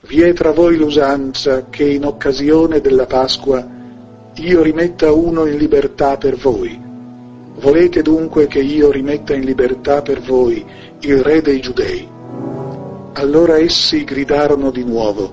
Vi 0.00 0.22
è 0.22 0.32
tra 0.32 0.50
voi 0.50 0.76
l'usanza 0.76 1.68
che 1.70 1.84
in 1.84 2.04
occasione 2.04 2.80
della 2.80 3.06
Pasqua 3.06 3.75
io 4.38 4.62
rimetta 4.62 5.12
uno 5.12 5.46
in 5.46 5.56
libertà 5.56 6.18
per 6.18 6.36
voi. 6.36 6.78
Volete 7.58 8.02
dunque 8.02 8.46
che 8.46 8.58
io 8.58 8.90
rimetta 8.90 9.34
in 9.34 9.44
libertà 9.44 10.02
per 10.02 10.20
voi 10.20 10.64
il 11.00 11.22
re 11.22 11.40
dei 11.40 11.60
giudei? 11.60 12.06
Allora 13.14 13.56
essi 13.56 14.04
gridarono 14.04 14.70
di 14.70 14.84
nuovo, 14.84 15.32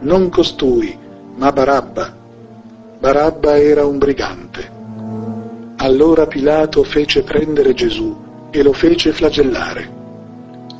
non 0.00 0.28
costui, 0.28 0.94
ma 1.36 1.52
Barabba. 1.52 2.14
Barabba 2.98 3.58
era 3.58 3.86
un 3.86 3.96
brigante. 3.96 4.70
Allora 5.76 6.26
Pilato 6.26 6.82
fece 6.84 7.22
prendere 7.22 7.72
Gesù 7.72 8.14
e 8.50 8.62
lo 8.62 8.74
fece 8.74 9.12
flagellare. 9.12 10.02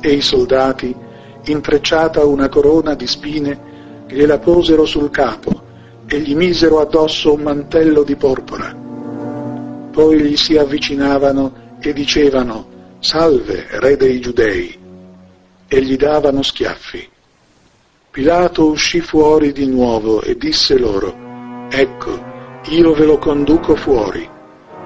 E 0.01 0.13
i 0.13 0.21
soldati, 0.21 0.95
intrecciata 1.45 2.23
una 2.25 2.47
corona 2.47 2.93
di 2.93 3.07
spine, 3.07 3.59
gliela 4.07 4.37
posero 4.37 4.85
sul 4.85 5.09
capo 5.09 5.63
e 6.07 6.19
gli 6.19 6.35
misero 6.35 6.79
addosso 6.79 7.33
un 7.33 7.41
mantello 7.41 8.03
di 8.03 8.15
porpora. 8.15 8.73
Poi 9.91 10.21
gli 10.21 10.35
si 10.35 10.57
avvicinavano 10.57 11.77
e 11.79 11.93
dicevano, 11.93 12.73
Salve, 12.99 13.67
re 13.79 13.97
dei 13.97 14.19
giudei, 14.19 14.77
e 15.67 15.81
gli 15.81 15.95
davano 15.95 16.41
schiaffi. 16.41 17.07
Pilato 18.11 18.67
uscì 18.67 19.01
fuori 19.01 19.51
di 19.51 19.67
nuovo 19.67 20.21
e 20.21 20.35
disse 20.37 20.77
loro, 20.77 21.67
Ecco, 21.69 22.33
io 22.69 22.93
ve 22.93 23.05
lo 23.05 23.17
conduco 23.17 23.75
fuori, 23.75 24.27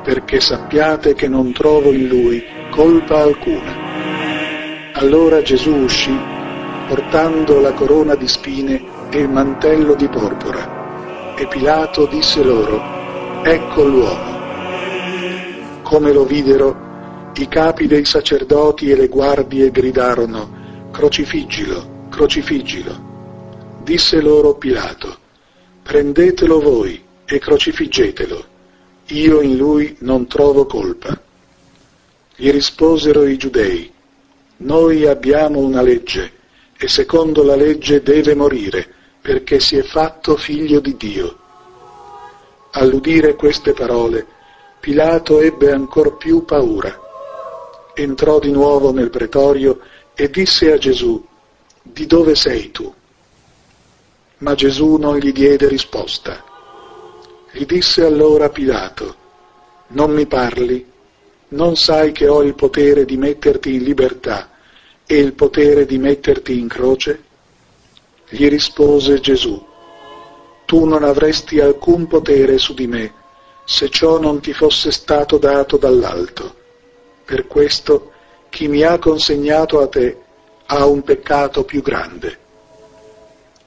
perché 0.04 0.40
sappiate 0.40 1.14
che 1.14 1.28
non 1.28 1.54
trovo 1.54 1.92
in 1.92 2.08
lui 2.08 2.44
colpa 2.72 3.22
alcuna. 3.22 4.92
Allora 4.94 5.42
Gesù 5.42 5.76
uscì, 5.76 6.18
portando 6.88 7.60
la 7.60 7.74
corona 7.74 8.16
di 8.16 8.28
spine 8.28 8.82
e 9.10 9.20
il 9.20 9.30
mantello 9.30 9.96
di 9.96 10.08
porpora, 10.08 10.79
e 11.40 11.48
Pilato 11.48 12.06
disse 12.06 12.44
loro, 12.44 12.82
Ecco 13.44 13.84
l'uomo. 13.86 14.38
Come 15.84 16.12
lo 16.12 16.26
videro, 16.26 17.32
i 17.36 17.48
capi 17.48 17.88
dei 17.88 18.04
sacerdoti 18.04 18.92
e 18.92 18.96
le 18.98 19.08
guardie 19.08 19.72
gridarono, 19.72 20.90
Crocifiggilo, 20.92 22.08
crocifiggilo. 22.10 23.08
Disse 23.84 24.20
loro 24.20 24.56
Pilato, 24.56 25.18
prendetelo 25.82 26.60
voi 26.60 27.02
e 27.24 27.40
crocifiggetelo, 27.40 28.46
io 29.08 29.40
in 29.40 29.56
lui 29.56 29.96
non 30.00 30.28
trovo 30.28 30.66
colpa. 30.66 31.18
Gli 32.36 32.52
risposero 32.52 33.24
i 33.24 33.38
giudei, 33.38 33.90
noi 34.58 35.06
abbiamo 35.08 35.60
una 35.60 35.82
legge 35.82 36.34
e 36.78 36.90
secondo 36.90 37.44
la 37.44 37.56
legge 37.56 38.02
deve 38.02 38.36
morire 38.36 38.96
perché 39.22 39.60
si 39.60 39.78
è 39.78 39.84
fatto 39.84 40.38
figlio 40.38 40.80
di 40.80 40.96
Dio. 40.96 41.38
All'udire 42.72 43.36
queste 43.36 43.74
parole, 43.74 44.26
Pilato 44.80 45.40
ebbe 45.42 45.72
ancor 45.72 46.18
più 46.18 46.46
paura. 46.46 46.98
Entrò 47.94 48.40
di 48.40 48.52
nuovo 48.52 48.92
nel 48.92 49.10
pretorio 49.10 49.80
e 50.14 50.30
disse 50.30 50.72
a 50.72 50.78
Gesù, 50.78 51.26
di 51.82 52.06
dove 52.06 52.36
sei 52.36 52.72
tu? 52.72 52.94
ma 54.40 54.56
Gesù 54.56 54.96
non 54.96 55.18
gli 55.18 55.32
diede 55.32 55.68
risposta. 55.68 56.44
Gli 57.52 57.66
disse 57.66 58.06
allora 58.06 58.50
Pilato, 58.50 59.16
non 59.90 60.12
mi 60.12 60.28
parli? 60.28 60.86
Non 61.50 61.76
sai 61.76 62.12
che 62.12 62.28
ho 62.28 62.44
il 62.44 62.54
potere 62.54 63.06
di 63.06 63.18
metterti 63.18 63.74
in 63.74 63.84
libertà 63.84 64.52
e 65.06 65.18
il 65.18 65.34
potere 65.34 65.86
di 65.86 65.98
metterti 65.98 66.60
in 66.60 66.68
croce? 66.68 67.24
Gli 68.32 68.48
rispose 68.48 69.20
Gesù, 69.20 69.60
tu 70.66 70.86
non 70.86 71.04
avresti 71.04 71.60
alcun 71.60 72.06
potere 72.06 72.60
su 72.60 72.76
di 72.76 72.86
me 72.86 73.14
se 73.66 73.90
ciò 73.90 74.20
non 74.20 74.40
ti 74.40 74.54
fosse 74.54 74.92
stato 74.92 75.38
dato 75.38 75.78
dall'alto. 75.78 76.56
Per 77.26 77.48
questo 77.48 78.12
chi 78.50 78.68
mi 78.68 78.84
ha 78.84 79.00
consegnato 79.00 79.80
a 79.80 79.88
te 79.88 80.18
ha 80.68 80.86
un 80.86 81.02
peccato 81.02 81.64
più 81.64 81.82
grande. 81.82 82.38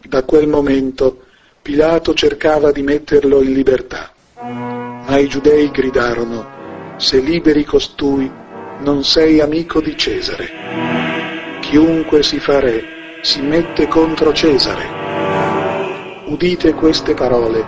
Da 0.01 0.23
quel 0.23 0.47
momento 0.47 1.23
Pilato 1.61 2.15
cercava 2.15 2.73
di 2.73 2.83
metterlo 2.83 3.43
in 3.43 3.53
libertà, 3.53 4.13
ma 4.41 5.19
i 5.19 5.29
giudei 5.29 5.71
gridarono, 5.71 6.97
se 6.99 7.19
liberi 7.21 7.65
costui, 7.65 8.31
non 8.79 9.05
sei 9.05 9.41
amico 9.41 9.81
di 9.81 9.97
Cesare. 9.97 11.59
Chiunque 11.61 12.25
si 12.25 12.41
fa 12.41 12.59
re 12.59 13.02
si 13.23 13.41
mette 13.41 13.87
contro 13.87 14.33
Cesare. 14.33 16.25
Udite 16.27 16.75
queste 16.75 17.15
parole. 17.15 17.65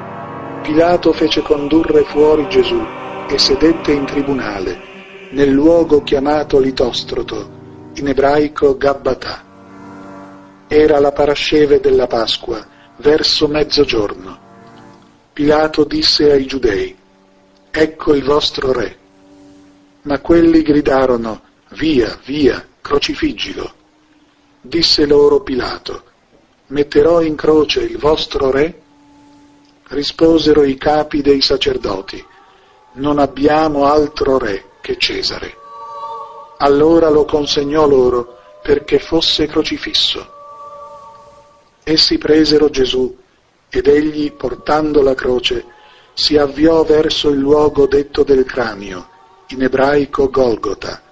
Pilato 0.63 1.13
fece 1.13 1.43
condurre 1.43 2.03
fuori 2.03 2.49
Gesù 2.49 2.85
e 3.29 3.39
sedette 3.39 3.93
in 3.93 4.05
tribunale, 4.05 5.29
nel 5.31 5.51
luogo 5.51 6.03
chiamato 6.03 6.59
Litostroto, 6.59 7.93
in 7.95 8.09
ebraico 8.09 8.77
Gabbatà. 8.77 9.45
Era 10.67 10.99
la 10.99 11.13
parasceve 11.13 11.79
della 11.79 12.09
Pasqua, 12.09 12.67
verso 12.97 13.47
mezzogiorno. 13.47 14.39
Pilato 15.33 15.85
disse 15.85 16.33
ai 16.33 16.47
giudei, 16.47 16.97
Ecco 17.71 18.15
il 18.15 18.25
vostro 18.25 18.73
re. 18.73 18.97
Ma 20.03 20.19
quelli 20.19 20.63
gridarono, 20.63 21.43
Via, 21.75 22.19
via, 22.25 22.65
crocifiggilo. 22.81 23.83
Disse 24.67 25.05
loro 25.05 25.43
Pilato, 25.43 26.05
Metterò 26.69 27.21
in 27.21 27.37
croce 27.37 27.83
il 27.83 27.99
vostro 27.99 28.51
re? 28.51 28.81
Risposero 29.89 30.65
i 30.65 30.79
capi 30.79 31.21
dei 31.21 31.43
sacerdoti, 31.43 32.25
Non 32.93 33.19
abbiamo 33.19 33.85
altro 33.85 34.39
re 34.39 34.71
che 34.81 34.97
Cesare. 34.97 35.55
Allora 36.57 37.11
lo 37.11 37.27
consegnò 37.27 37.87
loro 37.87 38.39
perché 38.63 38.99
fosse 38.99 39.47
crocifisso. 39.47 40.27
Essi 41.83 42.17
presero 42.17 42.71
Gesù 42.71 43.15
ed 43.69 43.87
egli, 43.87 44.33
portando 44.33 45.03
la 45.03 45.15
croce, 45.15 45.63
si 46.15 46.39
avviò 46.39 46.85
verso 46.85 47.29
il 47.29 47.39
luogo 47.39 47.87
detto 47.87 48.23
del 48.23 48.47
cranio, 48.47 49.09
in 49.49 49.63
ebraico 49.63 50.31
Golgota, 50.31 51.03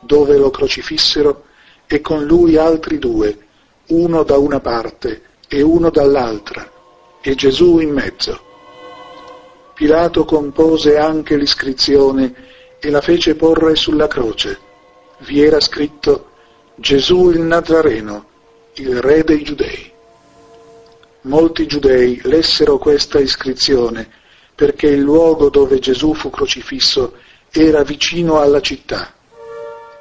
dove 0.00 0.36
lo 0.36 0.50
crocifissero 0.50 1.44
e 1.88 2.00
con 2.00 2.24
lui 2.24 2.56
altri 2.56 2.98
due, 2.98 3.36
uno 3.88 4.22
da 4.22 4.36
una 4.36 4.60
parte 4.60 5.22
e 5.48 5.62
uno 5.62 5.90
dall'altra, 5.90 6.70
e 7.20 7.34
Gesù 7.34 7.78
in 7.78 7.90
mezzo. 7.90 8.38
Pilato 9.74 10.24
compose 10.24 10.98
anche 10.98 11.36
l'iscrizione 11.36 12.34
e 12.78 12.90
la 12.90 13.00
fece 13.00 13.34
porre 13.34 13.74
sulla 13.74 14.06
croce. 14.06 14.58
Vi 15.20 15.42
era 15.42 15.60
scritto 15.60 16.26
Gesù 16.74 17.30
il 17.30 17.40
Nazareno, 17.40 18.26
il 18.74 19.00
re 19.00 19.24
dei 19.24 19.42
giudei. 19.42 19.90
Molti 21.22 21.66
giudei 21.66 22.20
lessero 22.24 22.78
questa 22.78 23.18
iscrizione 23.18 24.08
perché 24.54 24.88
il 24.88 25.00
luogo 25.00 25.50
dove 25.50 25.78
Gesù 25.78 26.14
fu 26.14 26.30
crocifisso 26.30 27.14
era 27.50 27.82
vicino 27.82 28.40
alla 28.40 28.60
città. 28.60 29.14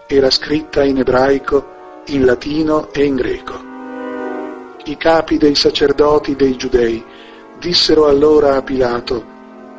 Era 0.07 0.29
scritta 0.31 0.83
in 0.83 0.97
ebraico, 0.97 1.75
in 2.07 2.25
latino 2.25 2.89
e 2.91 3.03
in 3.03 3.15
greco. 3.15 3.53
I 4.85 4.95
capi 4.95 5.37
dei 5.37 5.55
sacerdoti 5.55 6.35
dei 6.35 6.55
giudei 6.55 7.03
dissero 7.59 8.07
allora 8.07 8.55
a 8.55 8.61
Pilato, 8.61 9.23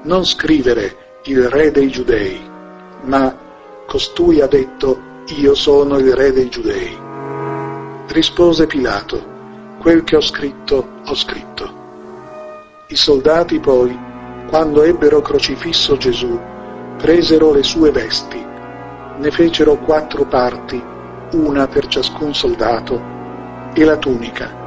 non 0.03 0.25
scrivere 0.25 1.21
il 1.25 1.49
re 1.49 1.71
dei 1.71 1.89
giudei, 1.89 2.39
ma 3.03 3.35
costui 3.87 4.41
ha 4.41 4.47
detto, 4.47 5.01
io 5.37 5.55
sono 5.55 5.99
il 5.99 6.13
re 6.15 6.33
dei 6.33 6.49
giudei. 6.49 6.97
Rispose 8.09 8.67
Pilato, 8.67 9.25
quel 9.79 10.05
che 10.05 10.17
ho 10.17 10.21
scritto, 10.21 10.87
ho 11.05 11.15
scritto. 11.15 11.77
I 12.89 12.97
soldati 12.97 13.59
poi, 13.61 13.97
quando 14.49 14.83
ebbero 14.83 15.21
crocifisso 15.23 15.97
Gesù, 15.97 16.39
presero 16.99 17.53
le 17.53 17.63
sue 17.63 17.91
vesti, 17.91 18.45
ne 19.19 19.31
fecero 19.31 19.77
quattro 19.77 20.27
parti, 20.27 20.97
una 21.33 21.67
per 21.67 21.87
ciascun 21.87 22.35
soldato, 22.35 23.17
e 23.75 23.85
la 23.85 23.97
tunica. 23.97 24.67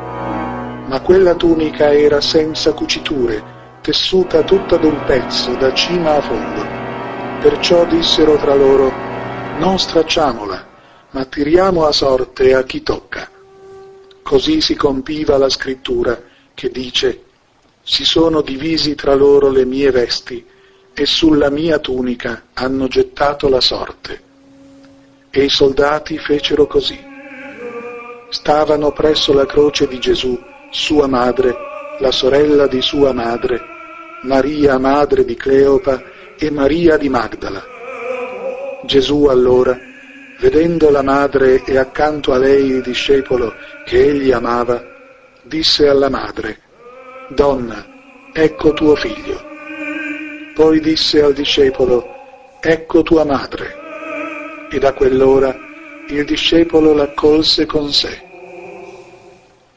Ma 0.87 0.99
quella 1.01 1.35
tunica 1.35 1.91
era 1.93 2.21
senza 2.21 2.73
cuciture, 2.73 3.43
tessuta 3.81 4.43
tutta 4.43 4.77
d'un 4.77 5.03
pezzo, 5.05 5.55
da 5.55 5.73
cima 5.73 6.15
a 6.15 6.21
fondo. 6.21 6.63
Perciò 7.41 7.85
dissero 7.85 8.37
tra 8.37 8.53
loro, 8.53 8.91
non 9.57 9.79
stracciamola, 9.79 10.67
ma 11.11 11.25
tiriamo 11.25 11.85
a 11.85 11.91
sorte 11.91 12.53
a 12.53 12.63
chi 12.63 12.83
tocca. 12.83 13.29
Così 14.21 14.61
si 14.61 14.75
compiva 14.75 15.37
la 15.37 15.49
scrittura 15.49 16.21
che 16.53 16.69
dice, 16.69 17.23
si 17.81 18.05
sono 18.05 18.41
divisi 18.41 18.95
tra 18.95 19.15
loro 19.15 19.49
le 19.49 19.65
mie 19.65 19.91
vesti 19.91 20.45
e 20.93 21.05
sulla 21.05 21.49
mia 21.49 21.79
tunica 21.79 22.43
hanno 22.53 22.87
gettato 22.87 23.49
la 23.49 23.61
sorte. 23.61 24.29
E 25.31 25.43
i 25.43 25.49
soldati 25.49 26.17
fecero 26.17 26.67
così. 26.67 26.99
Stavano 28.29 28.91
presso 28.91 29.33
la 29.33 29.45
croce 29.45 29.87
di 29.87 29.97
Gesù, 29.97 30.39
sua 30.69 31.07
madre, 31.07 31.55
la 31.99 32.11
sorella 32.11 32.67
di 32.67 32.81
sua 32.81 33.13
madre, 33.13 33.61
Maria 34.23 34.77
madre 34.77 35.25
di 35.25 35.35
Cleopa 35.35 36.01
e 36.37 36.51
Maria 36.51 36.97
di 36.97 37.09
Magdala. 37.09 37.63
Gesù 38.83 39.25
allora, 39.25 39.77
vedendo 40.39 40.89
la 40.89 41.03
madre 41.03 41.63
e 41.63 41.77
accanto 41.77 42.33
a 42.33 42.37
lei 42.37 42.65
il 42.65 42.81
discepolo 42.81 43.53
che 43.85 44.03
egli 44.03 44.31
amava, 44.31 44.83
disse 45.43 45.87
alla 45.87 46.09
madre, 46.09 46.59
Donna, 47.29 47.85
ecco 48.33 48.73
tuo 48.73 48.95
figlio. 48.95 49.41
Poi 50.55 50.79
disse 50.79 51.21
al 51.21 51.33
discepolo, 51.33 52.05
ecco 52.59 53.01
tua 53.03 53.23
madre. 53.23 53.80
E 54.71 54.79
da 54.79 54.93
quell'ora 54.93 55.55
il 56.07 56.25
discepolo 56.25 56.93
l'accolse 56.93 57.65
con 57.65 57.91
sé. 57.91 58.21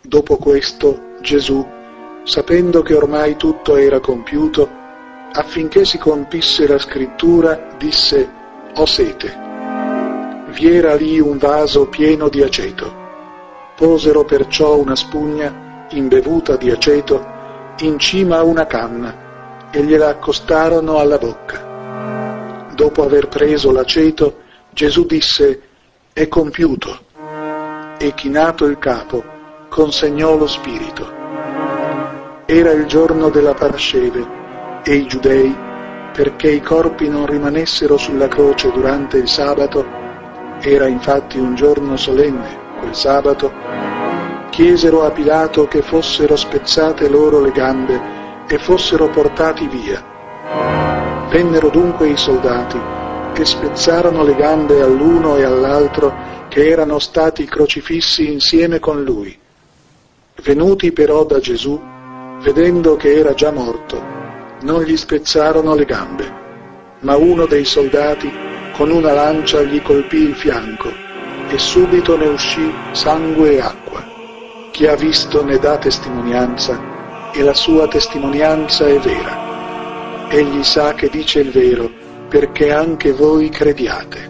Dopo 0.00 0.37
questo 0.37 1.16
Gesù, 1.20 1.66
sapendo 2.22 2.83
che 2.83 2.94
ormai 2.94 3.37
tutto 3.37 3.76
era 3.76 4.00
compiuto, 4.00 4.68
affinché 5.33 5.85
si 5.85 5.98
compisse 5.98 6.66
la 6.66 6.78
scrittura, 6.78 7.74
disse, 7.76 8.30
ho 8.74 8.87
sete 8.87 9.44
vi 10.54 10.72
era 10.72 10.94
lì 10.94 11.18
un 11.18 11.37
vaso 11.37 11.88
pieno 11.88 12.28
di 12.28 12.40
aceto. 12.42 13.02
Posero 13.76 14.24
perciò 14.24 14.76
una 14.76 14.94
spugna, 14.94 15.87
imbevuta 15.90 16.57
di 16.57 16.70
aceto, 16.70 17.33
in 17.80 17.98
cima 17.98 18.38
a 18.38 18.44
una 18.44 18.66
canna 18.66 19.68
e 19.72 19.83
gliela 19.83 20.09
accostarono 20.09 20.98
alla 20.98 21.18
bocca. 21.18 22.68
Dopo 22.72 23.02
aver 23.02 23.28
preso 23.28 23.72
l'aceto, 23.72 24.42
Gesù 24.74 25.06
disse, 25.06 25.62
è 26.12 26.26
compiuto, 26.26 26.98
e 27.96 28.12
chinato 28.12 28.64
il 28.64 28.76
capo, 28.80 29.22
consegnò 29.68 30.37
lo 30.37 30.48
spirito. 30.48 31.08
Era 32.44 32.72
il 32.72 32.84
giorno 32.87 33.28
della 33.28 33.54
parasceve 33.54 34.82
e 34.82 34.94
i 34.96 35.06
giudei, 35.06 35.56
perché 36.12 36.50
i 36.50 36.60
corpi 36.60 37.08
non 37.08 37.26
rimanessero 37.26 37.96
sulla 37.96 38.26
croce 38.26 38.72
durante 38.72 39.18
il 39.18 39.28
sabato, 39.28 39.87
era 40.58 40.88
infatti 40.88 41.38
un 41.38 41.54
giorno 41.54 41.96
solenne, 41.96 42.58
quel 42.80 42.96
sabato, 42.96 43.52
chiesero 44.50 45.04
a 45.04 45.12
Pilato 45.12 45.68
che 45.68 45.82
fossero 45.82 46.34
spezzate 46.34 47.08
loro 47.08 47.40
le 47.40 47.52
gambe 47.52 48.00
e 48.48 48.58
fossero 48.58 49.08
portati 49.08 49.68
via. 49.68 50.02
Vennero 51.28 51.68
dunque 51.68 52.08
i 52.08 52.16
soldati, 52.16 53.03
che 53.34 53.44
spezzarono 53.44 54.22
le 54.22 54.36
gambe 54.36 54.80
all'uno 54.80 55.36
e 55.36 55.42
all'altro 55.42 56.14
che 56.48 56.68
erano 56.68 57.00
stati 57.00 57.44
crocifissi 57.44 58.32
insieme 58.32 58.78
con 58.78 59.02
lui. 59.02 59.36
Venuti 60.42 60.92
però 60.92 61.24
da 61.24 61.40
Gesù, 61.40 61.78
vedendo 62.40 62.96
che 62.96 63.18
era 63.18 63.34
già 63.34 63.50
morto, 63.50 64.00
non 64.60 64.82
gli 64.82 64.96
spezzarono 64.96 65.74
le 65.74 65.84
gambe, 65.84 66.32
ma 67.00 67.16
uno 67.16 67.46
dei 67.46 67.64
soldati 67.64 68.32
con 68.72 68.90
una 68.90 69.12
lancia 69.12 69.62
gli 69.62 69.82
colpì 69.82 70.18
il 70.18 70.34
fianco 70.34 70.90
e 71.48 71.58
subito 71.58 72.16
ne 72.16 72.26
uscì 72.26 72.72
sangue 72.92 73.56
e 73.56 73.60
acqua. 73.60 74.02
Chi 74.70 74.86
ha 74.86 74.94
visto 74.94 75.44
ne 75.44 75.58
dà 75.58 75.76
testimonianza 75.76 77.32
e 77.32 77.42
la 77.42 77.54
sua 77.54 77.88
testimonianza 77.88 78.86
è 78.86 78.98
vera. 79.00 80.28
Egli 80.28 80.62
sa 80.62 80.94
che 80.94 81.08
dice 81.08 81.40
il 81.40 81.50
vero 81.50 82.03
perché 82.34 82.72
anche 82.72 83.12
voi 83.12 83.48
crediate. 83.48 84.28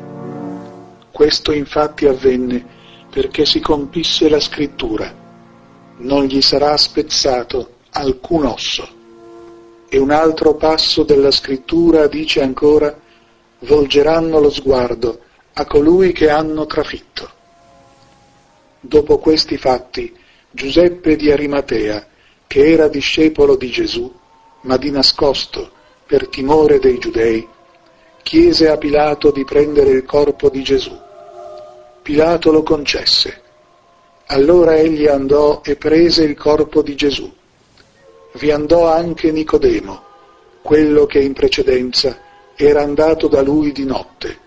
Questo 1.10 1.52
infatti 1.52 2.04
avvenne 2.06 2.62
perché 3.10 3.46
si 3.46 3.60
compisse 3.60 4.28
la 4.28 4.40
scrittura. 4.40 5.10
Non 6.00 6.24
gli 6.24 6.42
sarà 6.42 6.76
spezzato 6.76 7.76
alcun 7.92 8.44
osso. 8.44 8.86
E 9.88 9.96
un 9.96 10.10
altro 10.10 10.54
passo 10.56 11.02
della 11.04 11.30
scrittura 11.30 12.06
dice 12.06 12.42
ancora, 12.42 12.94
volgeranno 13.60 14.38
lo 14.38 14.50
sguardo 14.50 15.20
a 15.54 15.64
colui 15.64 16.12
che 16.12 16.28
hanno 16.28 16.66
trafitto. 16.66 17.30
Dopo 18.80 19.16
questi 19.16 19.56
fatti, 19.56 20.14
Giuseppe 20.50 21.16
di 21.16 21.32
Arimatea, 21.32 22.06
che 22.46 22.70
era 22.70 22.86
discepolo 22.88 23.56
di 23.56 23.70
Gesù, 23.70 24.12
ma 24.60 24.76
di 24.76 24.90
nascosto, 24.90 25.70
per 26.06 26.28
timore 26.28 26.78
dei 26.78 26.98
giudei, 26.98 27.52
chiese 28.24 28.70
a 28.70 28.78
Pilato 28.78 29.30
di 29.30 29.44
prendere 29.44 29.90
il 29.90 30.04
corpo 30.06 30.48
di 30.48 30.62
Gesù. 30.62 30.98
Pilato 32.02 32.50
lo 32.50 32.62
concesse. 32.62 33.42
Allora 34.28 34.76
egli 34.76 35.06
andò 35.06 35.60
e 35.62 35.76
prese 35.76 36.24
il 36.24 36.34
corpo 36.34 36.80
di 36.80 36.96
Gesù. 36.96 37.30
Vi 38.32 38.50
andò 38.50 38.90
anche 38.90 39.30
Nicodemo, 39.30 40.02
quello 40.62 41.04
che 41.04 41.20
in 41.20 41.34
precedenza 41.34 42.18
era 42.56 42.80
andato 42.80 43.28
da 43.28 43.42
lui 43.42 43.72
di 43.72 43.84
notte, 43.84 44.38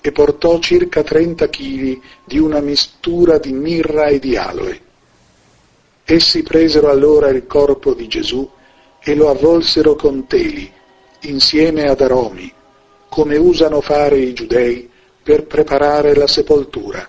e 0.00 0.12
portò 0.12 0.60
circa 0.60 1.02
trenta 1.02 1.48
chili 1.48 2.00
di 2.24 2.38
una 2.38 2.60
mistura 2.60 3.38
di 3.38 3.52
mirra 3.52 4.06
e 4.06 4.20
di 4.20 4.36
aloe. 4.36 4.80
Essi 6.04 6.44
presero 6.44 6.88
allora 6.88 7.30
il 7.30 7.48
corpo 7.48 7.94
di 7.94 8.06
Gesù 8.06 8.48
e 9.02 9.14
lo 9.16 9.28
avvolsero 9.28 9.96
con 9.96 10.28
teli, 10.28 10.70
insieme 11.22 11.88
ad 11.88 12.00
aromi, 12.00 12.52
come 13.12 13.36
usano 13.36 13.82
fare 13.82 14.16
i 14.16 14.32
giudei 14.32 14.88
per 15.22 15.44
preparare 15.44 16.14
la 16.14 16.26
sepoltura. 16.26 17.06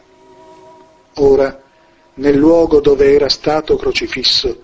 Ora, 1.14 1.64
nel 2.16 2.36
luogo 2.36 2.82
dove 2.82 3.14
era 3.14 3.30
stato 3.30 3.78
crocifisso, 3.78 4.64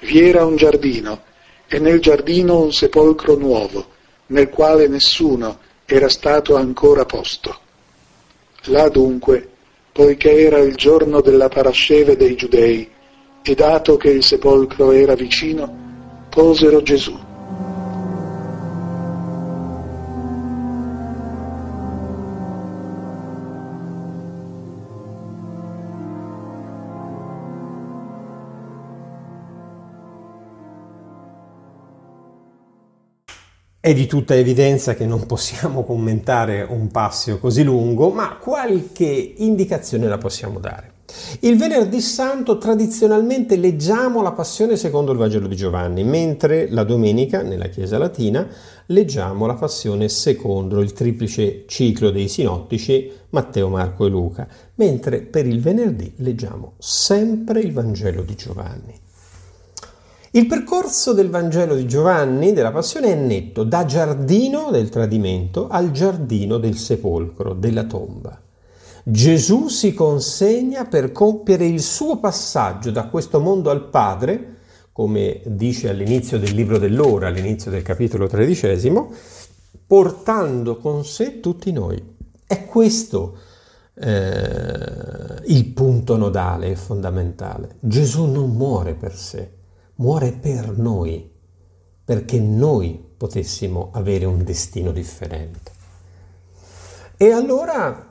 vi 0.00 0.26
era 0.26 0.46
un 0.46 0.56
giardino, 0.56 1.24
e 1.68 1.78
nel 1.78 2.00
giardino 2.00 2.62
un 2.62 2.72
sepolcro 2.72 3.36
nuovo, 3.36 3.88
nel 4.28 4.48
quale 4.48 4.88
nessuno 4.88 5.58
era 5.84 6.08
stato 6.08 6.56
ancora 6.56 7.04
posto. 7.04 7.54
Là 8.68 8.88
dunque, 8.88 9.46
poiché 9.92 10.38
era 10.38 10.56
il 10.60 10.74
giorno 10.74 11.20
della 11.20 11.48
parasceve 11.48 12.16
dei 12.16 12.34
giudei, 12.34 12.90
e 13.42 13.54
dato 13.54 13.98
che 13.98 14.08
il 14.08 14.24
sepolcro 14.24 14.92
era 14.92 15.14
vicino, 15.14 16.26
posero 16.30 16.80
Gesù 16.80 17.26
È 33.88 33.94
di 33.94 34.06
tutta 34.06 34.34
evidenza 34.34 34.94
che 34.94 35.06
non 35.06 35.24
possiamo 35.24 35.82
commentare 35.82 36.60
un 36.60 36.88
passio 36.88 37.38
così 37.38 37.62
lungo, 37.62 38.10
ma 38.10 38.36
qualche 38.36 39.32
indicazione 39.38 40.06
la 40.08 40.18
possiamo 40.18 40.58
dare. 40.58 40.92
Il 41.40 41.56
venerdì 41.56 42.02
santo 42.02 42.58
tradizionalmente 42.58 43.56
leggiamo 43.56 44.20
la 44.20 44.32
passione 44.32 44.76
secondo 44.76 45.12
il 45.12 45.16
Vangelo 45.16 45.46
di 45.46 45.56
Giovanni, 45.56 46.04
mentre 46.04 46.68
la 46.70 46.84
domenica 46.84 47.40
nella 47.40 47.68
Chiesa 47.68 47.96
latina 47.96 48.46
leggiamo 48.88 49.46
la 49.46 49.54
passione 49.54 50.10
secondo 50.10 50.82
il 50.82 50.92
triplice 50.92 51.64
ciclo 51.66 52.10
dei 52.10 52.28
sinottici 52.28 53.10
Matteo, 53.30 53.70
Marco 53.70 54.04
e 54.04 54.10
Luca, 54.10 54.46
mentre 54.74 55.22
per 55.22 55.46
il 55.46 55.62
venerdì 55.62 56.12
leggiamo 56.16 56.74
sempre 56.76 57.60
il 57.60 57.72
Vangelo 57.72 58.20
di 58.20 58.34
Giovanni. 58.34 59.06
Il 60.38 60.46
percorso 60.46 61.14
del 61.14 61.30
Vangelo 61.30 61.74
di 61.74 61.84
Giovanni 61.84 62.52
della 62.52 62.70
Passione 62.70 63.10
è 63.10 63.16
netto, 63.16 63.64
da 63.64 63.84
giardino 63.84 64.70
del 64.70 64.88
tradimento 64.88 65.66
al 65.66 65.90
giardino 65.90 66.58
del 66.58 66.76
sepolcro, 66.76 67.54
della 67.54 67.82
tomba. 67.82 68.40
Gesù 69.02 69.66
si 69.66 69.94
consegna 69.94 70.84
per 70.84 71.10
compiere 71.10 71.66
il 71.66 71.82
suo 71.82 72.20
passaggio 72.20 72.92
da 72.92 73.08
questo 73.08 73.40
mondo 73.40 73.70
al 73.70 73.88
Padre, 73.88 74.58
come 74.92 75.40
dice 75.44 75.88
all'inizio 75.88 76.38
del 76.38 76.54
libro 76.54 76.78
dell'ora, 76.78 77.26
all'inizio 77.26 77.72
del 77.72 77.82
capitolo 77.82 78.28
tredicesimo, 78.28 79.10
portando 79.88 80.76
con 80.76 81.04
sé 81.04 81.40
tutti 81.40 81.72
noi. 81.72 82.00
È 82.46 82.64
questo 82.64 83.38
eh, 83.94 85.42
il 85.46 85.66
punto 85.74 86.16
nodale 86.16 86.68
e 86.68 86.76
fondamentale. 86.76 87.74
Gesù 87.80 88.26
non 88.26 88.54
muore 88.54 88.94
per 88.94 89.16
sé 89.16 89.56
muore 89.98 90.32
per 90.32 90.76
noi, 90.76 91.28
perché 92.04 92.38
noi 92.38 93.04
potessimo 93.16 93.90
avere 93.92 94.24
un 94.26 94.44
destino 94.44 94.92
differente. 94.92 95.72
E 97.16 97.32
allora 97.32 98.08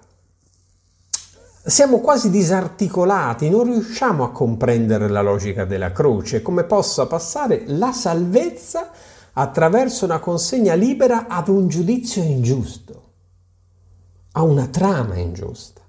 siamo 1.64 2.00
quasi 2.00 2.30
disarticolati, 2.30 3.50
non 3.50 3.64
riusciamo 3.64 4.24
a 4.24 4.32
comprendere 4.32 5.08
la 5.08 5.22
logica 5.22 5.64
della 5.66 5.92
croce, 5.92 6.42
come 6.42 6.66
possa 6.66 7.08
passare 7.08 7.64
la 7.68 7.94
salvezza 7.94 8.92
attraverso 9.34 10.06
una 10.06 10.20
consegna 10.20 10.74
libera 10.74 11.28
ad 11.28 11.48
un 11.48 11.68
giudizio 11.70 12.22
ingiusto, 12.22 13.04
a 14.34 14.44
una 14.44 14.68
trama 14.68 15.16
ingiusta, 15.18 15.82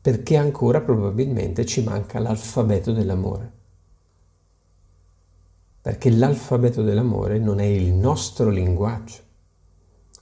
perché 0.00 0.36
ancora 0.36 0.80
probabilmente 0.80 1.66
ci 1.66 1.82
manca 1.82 2.18
l'alfabeto 2.18 2.92
dell'amore 2.92 3.60
perché 5.82 6.10
l'alfabeto 6.10 6.82
dell'amore 6.84 7.40
non 7.40 7.58
è 7.58 7.64
il 7.64 7.92
nostro 7.92 8.50
linguaggio, 8.50 9.18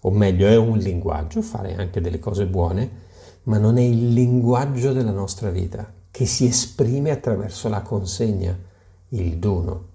o 0.00 0.10
meglio 0.10 0.46
è 0.46 0.56
un 0.56 0.78
linguaggio, 0.78 1.42
fare 1.42 1.74
anche 1.74 2.00
delle 2.00 2.18
cose 2.18 2.46
buone, 2.46 2.90
ma 3.42 3.58
non 3.58 3.76
è 3.76 3.82
il 3.82 4.14
linguaggio 4.14 4.94
della 4.94 5.12
nostra 5.12 5.50
vita, 5.50 5.92
che 6.10 6.24
si 6.24 6.46
esprime 6.46 7.10
attraverso 7.10 7.68
la 7.68 7.82
consegna, 7.82 8.58
il 9.08 9.36
dono. 9.36 9.88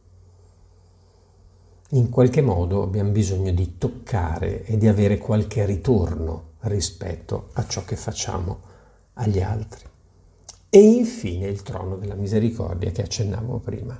In 1.90 2.10
qualche 2.10 2.42
modo 2.42 2.84
abbiamo 2.84 3.10
bisogno 3.10 3.52
di 3.52 3.80
toccare 3.80 4.66
e 4.66 4.78
di 4.78 4.88
avere 4.88 5.18
qualche 5.18 5.66
ritorno 5.66 6.54
rispetto 6.62 7.50
a 7.54 7.66
ciò 7.66 7.84
che 7.84 7.96
facciamo 7.96 8.60
agli 9.14 9.42
altri. 9.42 9.84
E 10.70 10.80
infine 10.80 11.48
il 11.48 11.64
trono 11.64 11.96
della 11.96 12.16
misericordia 12.16 12.92
che 12.92 13.02
accennavo 13.02 13.58
prima 13.60 14.00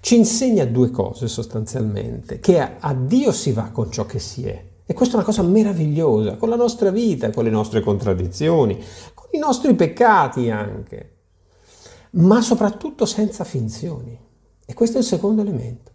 ci 0.00 0.16
insegna 0.16 0.64
due 0.64 0.90
cose 0.90 1.28
sostanzialmente, 1.28 2.40
che 2.40 2.60
a 2.60 2.94
Dio 2.94 3.32
si 3.32 3.52
va 3.52 3.70
con 3.70 3.90
ciò 3.90 4.06
che 4.06 4.18
si 4.18 4.46
è. 4.46 4.64
E 4.84 4.94
questa 4.94 5.14
è 5.14 5.16
una 5.16 5.26
cosa 5.26 5.42
meravigliosa, 5.42 6.36
con 6.36 6.48
la 6.48 6.56
nostra 6.56 6.90
vita, 6.90 7.30
con 7.30 7.44
le 7.44 7.50
nostre 7.50 7.80
contraddizioni, 7.80 8.78
con 9.14 9.28
i 9.32 9.38
nostri 9.38 9.74
peccati 9.74 10.48
anche, 10.48 11.16
ma 12.12 12.40
soprattutto 12.40 13.04
senza 13.04 13.42
finzioni. 13.42 14.16
E 14.64 14.74
questo 14.74 14.98
è 14.98 15.00
il 15.00 15.06
secondo 15.06 15.42
elemento. 15.42 15.92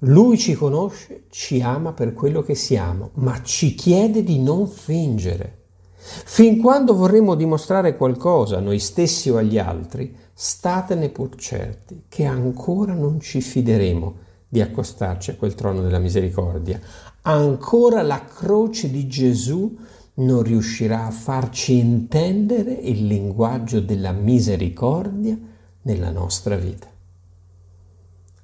Lui 0.00 0.38
ci 0.38 0.54
conosce, 0.54 1.24
ci 1.30 1.60
ama 1.60 1.92
per 1.92 2.12
quello 2.12 2.42
che 2.42 2.54
siamo, 2.54 3.10
ma 3.14 3.42
ci 3.42 3.74
chiede 3.74 4.22
di 4.22 4.38
non 4.38 4.66
fingere. 4.66 5.65
Fin 6.08 6.60
quando 6.60 6.94
vorremmo 6.94 7.34
dimostrare 7.34 7.96
qualcosa 7.96 8.58
a 8.58 8.60
noi 8.60 8.78
stessi 8.78 9.28
o 9.28 9.36
agli 9.36 9.58
altri, 9.58 10.14
statene 10.32 11.08
pur 11.08 11.34
certi 11.34 12.04
che 12.08 12.24
ancora 12.24 12.94
non 12.94 13.18
ci 13.18 13.40
fideremo 13.40 14.14
di 14.48 14.60
accostarci 14.60 15.32
a 15.32 15.34
quel 15.34 15.54
trono 15.54 15.82
della 15.82 15.98
misericordia. 15.98 16.80
Ancora 17.22 18.02
la 18.02 18.24
croce 18.24 18.88
di 18.88 19.08
Gesù 19.08 19.76
non 20.14 20.42
riuscirà 20.42 21.06
a 21.06 21.10
farci 21.10 21.76
intendere 21.76 22.72
il 22.72 23.06
linguaggio 23.06 23.80
della 23.80 24.12
misericordia 24.12 25.36
nella 25.82 26.10
nostra 26.10 26.56
vita. 26.56 26.86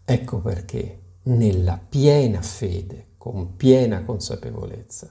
Ecco 0.04 0.38
perché 0.40 0.98
nella 1.24 1.80
piena 1.88 2.42
fede, 2.42 3.06
con 3.16 3.54
piena 3.54 4.02
consapevolezza, 4.02 5.08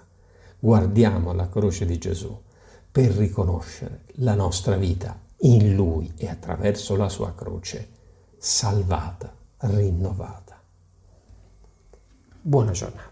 guardiamo 0.64 1.34
la 1.34 1.50
croce 1.50 1.88
di 1.88 1.98
Gesù 1.98 2.40
per 2.92 3.10
riconoscere 3.14 4.04
la 4.18 4.36
nostra 4.36 4.78
vita 4.78 5.20
in 5.38 5.74
Lui 5.74 6.14
e 6.18 6.30
attraverso 6.30 6.96
la 6.96 7.10
sua 7.10 7.34
croce 7.34 7.90
salvata, 8.38 9.34
rinnovata. 9.58 10.62
Buona 12.42 12.72
giornata. 12.72 13.11